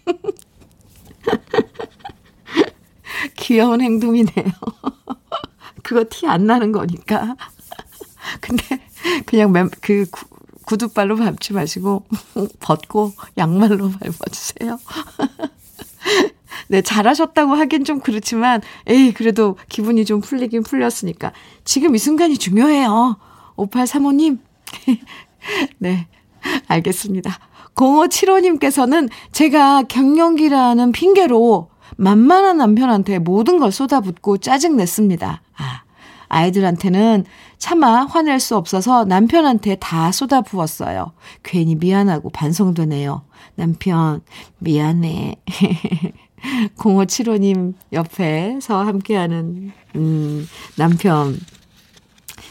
[3.37, 4.45] 귀여운 행동이네요.
[5.83, 7.35] 그거 티 안 나는 거니까.
[8.41, 8.63] 근데
[9.25, 10.25] 그냥 맨, 그 구,
[10.65, 12.05] 구두발로 밟지 마시고
[12.59, 14.77] 벗고 양말로 밟아주세요.
[16.67, 21.31] 네, 잘하셨다고 하긴 좀 그렇지만, 에이, 그래도 기분이 좀 풀리긴 풀렸으니까.
[21.63, 23.17] 지금 이 순간이 중요해요.
[23.55, 24.39] 5835님.
[25.79, 26.07] 네,
[26.67, 27.37] 알겠습니다.
[27.75, 35.41] 0575님께서는 제가 경영기라는 핑계로 만만한 남편한테 모든 걸 쏟아붓고 짜증냈습니다.
[35.57, 35.83] 아,
[36.27, 37.25] 아이들한테는
[37.57, 41.11] 차마 화낼 수 없어서 남편한테 다 쏟아부었어요.
[41.43, 43.23] 괜히 미안하고 반성되네요.
[43.55, 44.21] 남편,
[44.59, 45.35] 미안해.
[46.77, 50.47] 0575님 옆에서 함께하는, 음,
[50.77, 51.39] 남편.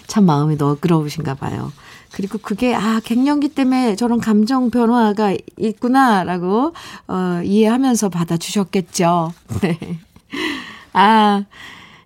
[0.06, 1.70] 참 마음이 너그러우신가 봐요.
[2.12, 6.72] 그리고 그게, 아, 갱년기 때문에 저런 감정 변화가 있구나라고,
[7.08, 9.32] 어, 이해하면서 받아주셨겠죠.
[9.62, 9.98] 네.
[10.94, 11.44] 아,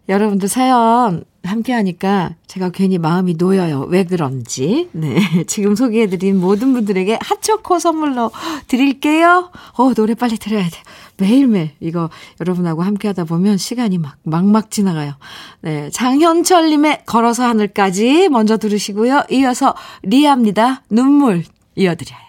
[0.08, 3.86] 여러분들 사연 함께 하니까 제가 괜히 마음이 놓여요.
[3.88, 4.88] 왜 그런지.
[4.92, 5.16] 네.
[5.46, 8.30] 지금 소개해드린 모든 분들에게 핫초코 선물로
[8.68, 9.50] 드릴게요.
[9.76, 10.70] 어, 노래 빨리 들어야 돼.
[11.16, 15.14] 매일매일 이거 여러분하고 함께 하다 보면 시간이 막, 막막 지나가요.
[15.60, 15.90] 네.
[15.90, 19.24] 장현철님의 걸어서 하늘까지 먼저 들으시고요.
[19.30, 20.82] 이어서 리아입니다.
[20.90, 22.21] 눈물 이어드려요.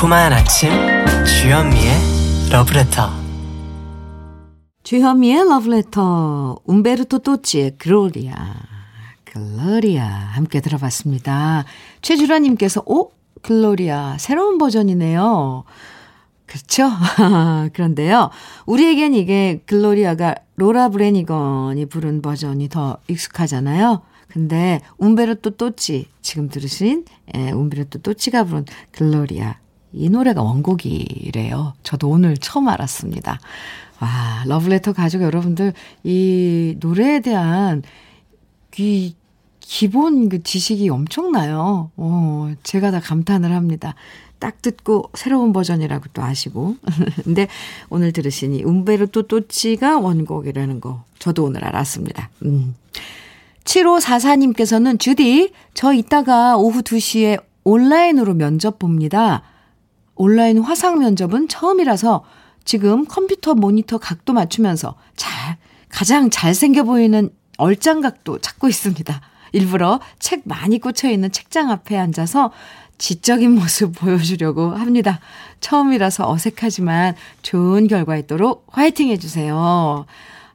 [0.00, 0.70] 달콤한 아침
[1.26, 1.92] 주현미의
[2.50, 3.10] 러브레터
[4.82, 8.32] 주현미의 러브레터 움베르토 또치의 글로리아
[9.24, 11.66] 글로리아 함께 들어봤습니다.
[12.00, 13.10] 최주라님께서 오
[13.42, 15.64] 글로리아 새로운 버전이네요.
[16.46, 16.88] 그렇죠?
[17.74, 18.30] 그런데요.
[18.64, 24.00] 우리에겐 이게 글로리아가 로라 브레니건이 부른 버전이 더 익숙하잖아요.
[24.28, 29.59] 근데 움베르토 또치 지금 들으신 예, 움베르토 또치가 부른 글로리아
[29.92, 31.74] 이 노래가 원곡이래요.
[31.82, 33.40] 저도 오늘 처음 알았습니다.
[34.00, 35.72] 와, 러브레터 가족 여러분들,
[36.04, 37.82] 이 노래에 대한
[38.78, 39.14] 이
[39.60, 41.90] 기본 그 지식이 엄청나요.
[41.96, 43.94] 어, 제가 다 감탄을 합니다.
[44.38, 46.76] 딱 듣고 새로운 버전이라고 또 아시고.
[47.24, 47.46] 근데
[47.90, 52.30] 오늘 들으신 이 움베르토 또치가 원곡이라는 거 저도 오늘 알았습니다.
[52.46, 52.74] 음.
[53.64, 59.42] 7544님께서는 주디, 저 이따가 오후 2시에 온라인으로 면접 봅니다.
[60.20, 62.24] 온라인 화상 면접은 처음이라서
[62.66, 65.56] 지금 컴퓨터 모니터 각도 맞추면서 잘,
[65.88, 69.18] 가장 잘생겨 보이는 얼짱 각도 찾고 있습니다.
[69.52, 72.52] 일부러 책 많이 꽂혀 있는 책장 앞에 앉아서
[72.98, 75.20] 지적인 모습 보여주려고 합니다.
[75.60, 80.04] 처음이라서 어색하지만 좋은 결과 있도록 화이팅 해주세요.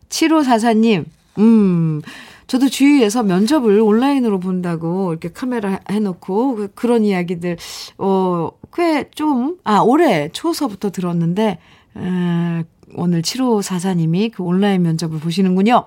[0.10, 1.06] 7544님,
[1.39, 2.04] 음,
[2.47, 7.58] 저도 주위에서 면접을 온라인으로 본다고 이렇게 카메라 해놓고 그, 그런 이야기들,
[7.97, 11.60] 어, 꽤 좀, 아, 올해 초서부터 들었는데,
[11.97, 12.63] 에,
[12.95, 15.86] 오늘 7544님이 그 온라인 면접을 보시는군요.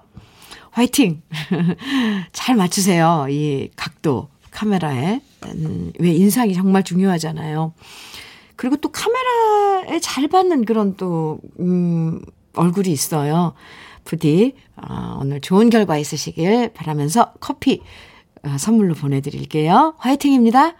[0.70, 1.22] 화이팅!
[2.32, 3.26] 잘 맞추세요.
[3.30, 5.20] 이 각도, 카메라에.
[5.46, 7.72] 음, 왜 인상이 정말 중요하잖아요.
[8.56, 12.20] 그리고 또 카메라에 잘 받는 그런 또, 음,
[12.54, 13.54] 얼굴이 있어요.
[14.08, 17.82] 부디, 어, 오늘 좋은 결과 있으시길 바라면서 커피
[18.42, 19.96] 어, 선물로 보내드릴게요.
[19.98, 20.76] 화이팅입니다.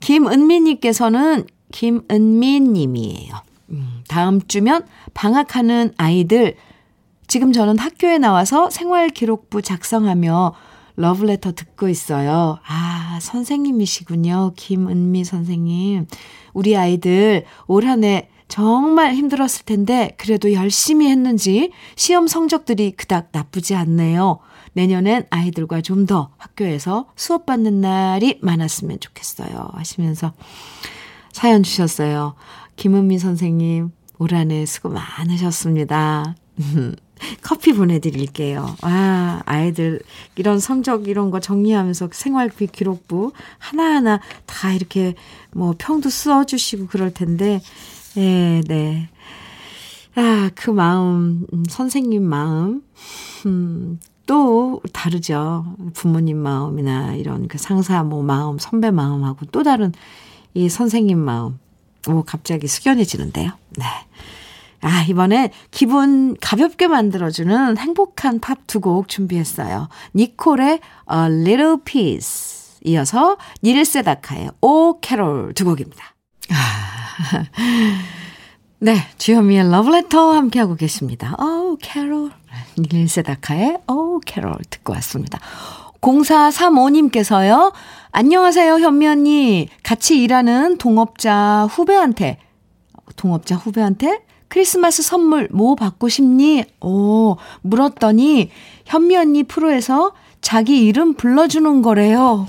[0.00, 3.34] 김은미님께서는 김은미님이에요.
[3.70, 6.56] 음, 다음 주면 방학하는 아이들,
[7.26, 10.54] 지금 저는 학교에 나와서 생활기록부 작성하며
[10.96, 12.58] 러브레터 듣고 있어요.
[12.66, 14.52] 아, 선생님이시군요.
[14.56, 16.06] 김은미 선생님.
[16.54, 23.74] 우리 아이들 올 한 해 정말 힘들었을 텐데 그래도 열심히 했는지 시험 성적들이 그닥 나쁘지
[23.74, 24.38] 않네요.
[24.72, 29.70] 내년엔 아이들과 좀 더 학교에서 수업받는 날이 많았으면 좋겠어요.
[29.74, 30.32] 하시면서
[31.32, 32.34] 사연 주셨어요.
[32.76, 36.34] 김은미 선생님, 올 한 해 수고 많으셨습니다.
[37.42, 38.76] 커피 보내드릴게요.
[38.82, 40.00] 아, 아이들
[40.36, 45.14] 이런 성적 이런 거 정리하면서 생활비 기록부 하나하나 다 이렇게
[45.52, 47.60] 뭐 평도 써주시고 그럴 텐데,
[48.18, 49.08] 예, 네.
[50.16, 52.82] 아, 그 마음, 음, 선생님 마음,
[53.46, 55.64] 음, 또 다르죠.
[55.94, 59.92] 부모님 마음이나 이런 그 상사 뭐 마음, 선배 마음하고 또 다른
[60.54, 61.58] 이 선생님 마음.
[62.08, 63.52] 오, 갑자기 숙연해지는데요.
[63.76, 63.84] 네.
[64.80, 69.88] 아, 이번에 기분 가볍게 만들어주는 행복한 팝 두 곡 준비했어요.
[70.14, 70.80] 니콜의
[71.12, 72.80] A Little Piece.
[72.84, 76.14] 이어서 닐세다카의 O Carol 두 곡입니다.
[76.50, 77.44] 아,
[78.80, 81.34] 네, 주현미의 러브레터 함께하고 계십니다.
[81.42, 82.30] 오, 캐롤.
[82.78, 85.38] 닐세다카의 오, 캐롤 듣고 왔습니다.
[86.00, 87.72] 0435님께서요.
[88.12, 89.68] 안녕하세요, 현미 언니.
[89.82, 92.38] 같이 일하는 동업자 후배한테,
[93.16, 96.64] 동업자 후배한테 크리스마스 선물 뭐 받고 싶니?
[96.80, 98.50] 오, 물었더니
[98.86, 102.46] 현미 언니 프로에서 자기 이름 불러주는 거래요.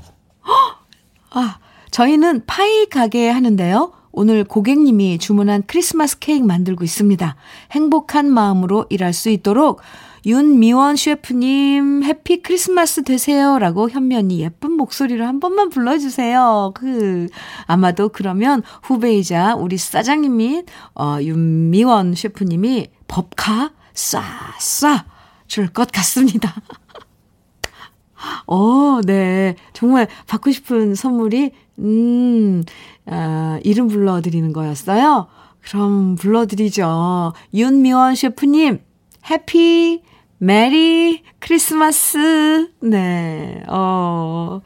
[0.47, 0.85] 헉!
[1.31, 1.57] 아,
[1.91, 3.93] 저희는 파이 가게 하는데요.
[4.11, 7.35] 오늘 고객님이 주문한 크리스마스 케이크 만들고 있습니다.
[7.71, 9.81] 행복한 마음으로 일할 수 있도록
[10.25, 16.73] 윤미원 셰프님 해피 크리스마스 되세요 라고 현면이 예쁜 목소리로 한 번만 불러주세요.
[16.75, 17.27] 그
[17.65, 25.05] 아마도 그러면 후배이자 우리 사장님인 어, 윤미원 셰프님이 법카 쏴쏴
[25.47, 26.53] 줄것 같습니다.
[28.47, 29.55] 어, 네.
[29.73, 32.63] 정말 받고 싶은 선물이, 음,
[33.05, 35.27] 아, 이름 불러드리는 거였어요.
[35.61, 37.33] 그럼 불러드리죠.
[37.53, 38.79] 윤미원 셰프님,
[39.29, 40.01] 해피
[40.37, 42.69] 메리 크리스마스.
[42.81, 43.63] 네.
[43.67, 44.61] 어.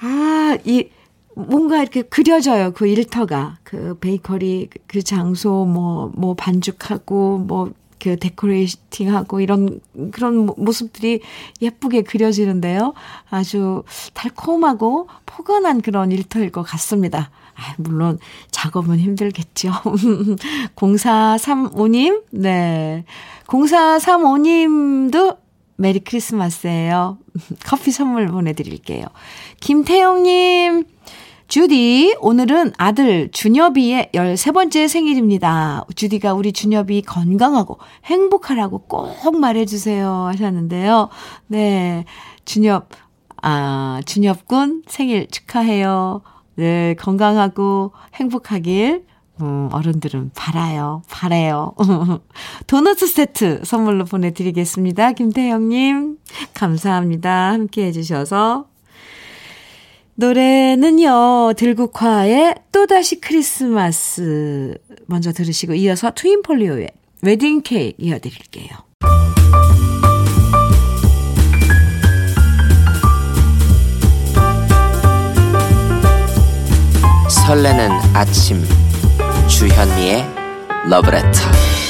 [0.00, 0.88] 아, 이
[1.34, 2.72] 뭔가 이렇게 그려져요.
[2.72, 3.58] 그 일터가.
[3.62, 11.20] 그 베이커리 그 장소 뭐뭐 뭐 반죽하고 뭐 그 데코레이팅하고 이런 그런 모습들이
[11.60, 12.94] 예쁘게 그려지는데요.
[13.30, 17.30] 아주 달콤하고 포근한 그런 일터일 것 같습니다.
[17.54, 18.18] 아, 물론
[18.50, 19.70] 작업은 힘들겠죠.
[20.74, 23.04] 0435님, 네.
[23.46, 25.38] 0435님도
[25.76, 27.18] 메리 크리스마스예요.
[27.64, 29.04] 커피 선물 보내드릴게요.
[29.60, 30.86] 김태영님,
[31.52, 35.84] 주디, 오늘은 아들 준엽이의 13번째 생일입니다.
[35.94, 40.28] 주디가 우리 준엽이 건강하고 행복하라고 꼭 말해주세요.
[40.28, 41.10] 하셨는데요.
[41.48, 42.06] 네.
[42.46, 42.88] 준엽,
[43.42, 46.22] 아, 준엽군 생일 축하해요.
[46.54, 49.04] 네, 건강하고 행복하길
[49.42, 51.02] 음, 어른들은 바라요.
[51.10, 51.74] 바래요.
[52.66, 55.12] 도넛 세트 선물로 보내드리겠습니다.
[55.12, 56.16] 김태영님,
[56.54, 57.50] 감사합니다.
[57.52, 58.71] 함께 해주셔서.
[60.22, 66.90] 노래는요, 들국화의 또다시 크리스마스 먼저 들으시고 이어서 트윈폴리오의
[67.22, 68.68] 웨딩 케이크 이어드릴게요.
[77.28, 78.62] 설레는 아침
[79.48, 80.24] 주현미의
[80.88, 81.81] 러브레터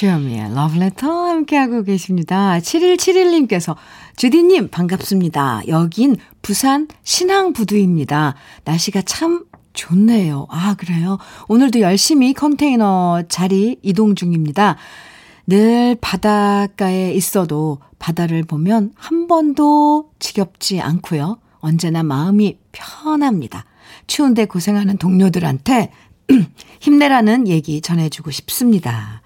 [0.00, 2.58] 주현미의 러브레터 함께하고 계십니다.
[2.58, 3.76] 7171님께서
[4.16, 5.64] 주디님 반갑습니다.
[5.68, 8.34] 여긴 부산 신항부두입니다.
[8.64, 9.44] 날씨가 참
[9.74, 10.46] 좋네요.
[10.48, 11.18] 아 그래요?
[11.48, 14.78] 오늘도 열심히 컨테이너 자리 이동 중입니다.
[15.46, 21.40] 늘 바닷가에 있어도 바다를 보면 한 번도 지겹지 않고요.
[21.58, 23.66] 언제나 마음이 편합니다.
[24.06, 25.92] 추운데 고생하는 동료들한테
[26.80, 29.19] 힘내라는 얘기 전해주고 싶습니다.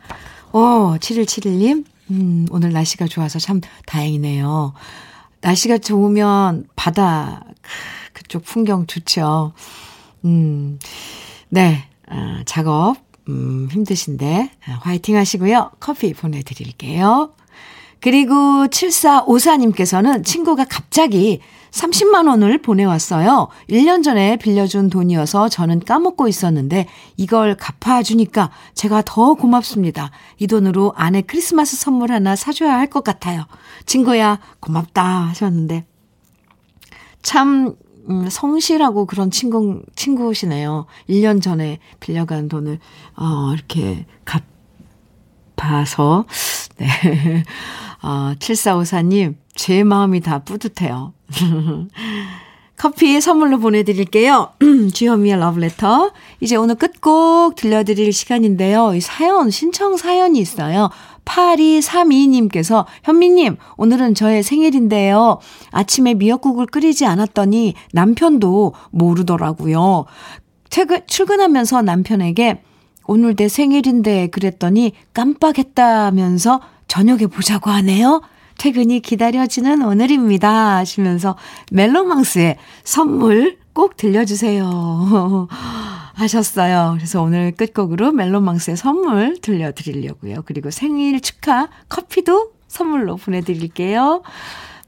[0.55, 4.73] 오, 7171님, 음, 오늘 날씨가 좋아서 참 다행이네요.
[5.41, 7.45] 날씨가 좋으면 바다,
[8.13, 9.53] 그쪽 풍경 좋죠.
[10.25, 10.79] 음,
[11.49, 12.99] 네, 아, 작업,
[13.29, 15.73] 음, 힘드신데, 아, 화이팅 하시고요.
[15.81, 17.33] 커피 보내드릴게요.
[18.01, 21.41] 그리고 7454님께서는 친구가 갑자기
[21.71, 23.49] 30만 원을 보내왔어요.
[23.69, 26.87] 1년 전에 빌려준 돈이어서 저는 까먹고 있었는데
[27.17, 30.13] 이걸 갚아주니까 제가 더 고맙습니다.
[30.39, 33.47] 이 돈으로 아내 크리스마스 선물 하나 사줘야 할 것 같아요.
[33.87, 35.85] 친구야, 고맙다 하셨는데
[37.23, 37.75] 참
[38.09, 40.87] 음, 성실하고 그런 친구, 친구시네요.
[41.09, 42.79] 1년 전에 빌려간 돈을,
[43.17, 44.05] 어, 이렇게
[45.57, 46.27] 갚아서,
[46.77, 46.87] 네.
[48.03, 51.13] 어, 7454님, 제 마음이 다 뿌듯해요.
[52.77, 54.51] 커피 선물로 보내드릴게요.
[54.93, 56.13] 주현미의 러브레터.
[56.41, 58.95] 이제 오늘 끝곡 들려드릴 시간인데요.
[58.95, 60.91] 이 사연, 신청 사연이 있어요.
[61.25, 65.39] 8232님께서 현미님, 오늘은 저의 생일인데요.
[65.71, 70.05] 아침에 미역국을 끓이지 않았더니 남편도 모르더라고요.
[70.69, 72.61] 퇴근, 출근하면서 남편에게
[73.07, 78.23] 오늘 내 생일인데 그랬더니 깜빡했다면서 저녁에 보자고 하네요.
[78.59, 80.77] 퇴근이 기다려지는 오늘입니다.
[80.77, 81.37] 하시면서
[81.73, 85.49] 멜로망스의 선물 꼭 들려주세요.
[86.15, 86.93] 하셨어요.
[86.97, 90.43] 그래서 오늘 끝곡으로 멜로망스의 선물 들려드리려고요.
[90.47, 94.23] 그리고 생일 축하 커피도 선물로 보내드릴게요.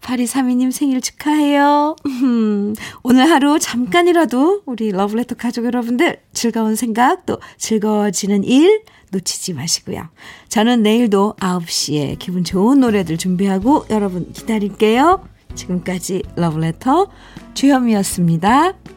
[0.06, 1.96] 8232님 생일 축하해요.
[3.02, 10.08] 오늘 하루 잠깐이라도 우리 러브레터 가족 여러분들 즐거운 생각 또 즐거워지는 일 놓치지 마시고요.
[10.48, 15.26] 저는 내일도 9시에 기분 좋은 노래들 준비하고 여러분 기다릴게요.
[15.54, 17.08] 지금까지 러브레터
[17.54, 18.95] 주현미였습니다.